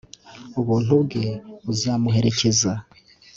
[0.59, 1.25] ubuntu bwe
[1.65, 2.71] buzamuherekeza